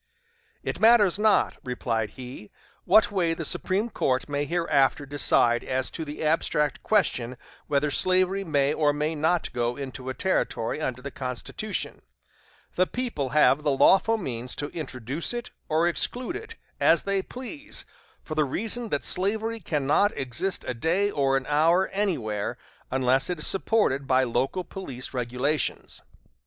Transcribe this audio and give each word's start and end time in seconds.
"It 0.63 0.79
matters 0.79 1.19
not," 1.19 1.57
replied 1.63 2.09
he, 2.17 2.49
"what 2.85 3.11
way 3.11 3.35
the 3.35 3.45
Supreme 3.45 3.87
Court 3.91 4.27
may 4.27 4.45
hereafter 4.45 5.05
decide 5.05 5.63
as 5.63 5.91
to 5.91 6.03
the 6.03 6.23
abstract 6.25 6.81
question 6.81 7.37
whether 7.67 7.91
slavery 7.91 8.43
may 8.43 8.73
or 8.73 8.93
may 8.93 9.13
not 9.13 9.53
go 9.53 9.77
into 9.77 10.09
a 10.09 10.15
Territory 10.15 10.81
under 10.81 11.03
the 11.03 11.11
Constitution, 11.11 12.01
the 12.73 12.87
people 12.87 13.29
have 13.29 13.61
the 13.61 13.69
lawful 13.69 14.17
means 14.17 14.55
to 14.55 14.69
introduce 14.73 15.35
it 15.35 15.51
or 15.69 15.87
exclude 15.87 16.35
it, 16.35 16.55
as 16.79 17.03
they 17.03 17.21
please, 17.21 17.85
for 18.23 18.33
the 18.33 18.43
reason 18.43 18.89
that 18.89 19.05
slavery 19.05 19.59
cannot 19.59 20.17
exist 20.17 20.65
a 20.67 20.73
day 20.73 21.11
or 21.11 21.37
an 21.37 21.45
hour 21.45 21.89
anywhere 21.89 22.57
unless 22.89 23.29
it 23.29 23.37
is 23.37 23.45
supported 23.45 24.07
by 24.07 24.23
local 24.23 24.63
police 24.63 25.13
regulations. 25.13 26.01